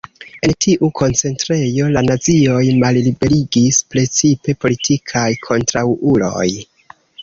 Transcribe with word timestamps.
En 0.47 0.53
tiu 0.65 0.87
koncentrejo 0.99 1.91
la 1.97 2.03
nazioj 2.07 2.65
malliberigis 2.85 3.81
precipe 3.95 4.59
politikaj 4.67 5.31
kontraŭuloj. 5.49 6.53